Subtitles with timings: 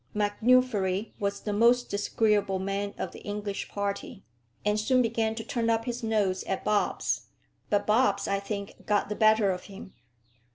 [0.15, 4.23] MacNuffery was the most disagreeable man of the English party,
[4.65, 7.27] and soon began to turn up his nose at Bobbs.
[7.69, 9.93] But Bobbs, I think, got the better of him.